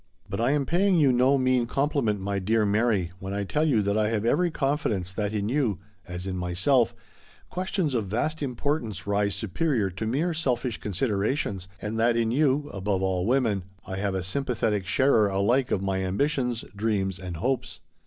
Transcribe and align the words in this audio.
But 0.27 0.41
I 0.41 0.49
am 0.49 0.65
paying 0.65 0.97
you 0.99 1.11
no 1.13 1.37
mean 1.37 1.67
compliment, 1.67 2.19
my 2.19 2.39
dear 2.39 2.65
Mary, 2.65 3.11
when 3.19 3.35
I 3.35 3.43
tell 3.43 3.67
you 3.67 3.83
that 3.83 3.95
I 3.95 4.09
have 4.09 4.25
every 4.25 4.49
con 4.49 4.75
fidence 4.75 5.13
that 5.13 5.31
in 5.31 5.47
you, 5.47 5.77
as 6.07 6.25
in 6.25 6.35
myself, 6.37 6.95
questions 7.51 7.93
of 7.93 8.07
vast 8.07 8.41
importance 8.41 9.05
rise 9.05 9.35
superior 9.35 9.91
to 9.91 10.07
mere 10.07 10.33
selfish 10.33 10.79
considerations, 10.79 11.67
and 11.79 11.99
that 11.99 12.17
in 12.17 12.31
you, 12.31 12.67
above 12.73 13.03
all 13.03 13.27
women, 13.27 13.61
I 13.85 13.97
have 13.97 14.15
a 14.15 14.23
sympathetic 14.23 14.87
sharer 14.87 15.27
alike 15.29 15.69
of 15.69 15.83
my 15.83 16.03
ambitions, 16.03 16.65
dreams, 16.75 17.19
and 17.19 17.37
hopes. 17.37 17.81